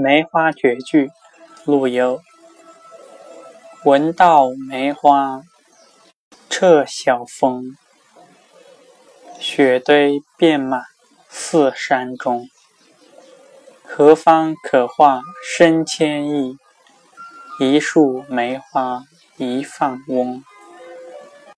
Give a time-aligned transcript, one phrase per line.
[0.00, 1.10] 梅花绝句
[1.64, 2.20] 陆游。
[3.84, 5.42] 闻道梅花
[6.48, 7.76] 彻晓风。
[9.40, 10.82] 雪堆遍满
[11.28, 12.48] 四山中
[13.82, 16.56] 何方可化身千亿？
[17.58, 19.02] 一树梅花
[19.36, 20.44] 一放翁。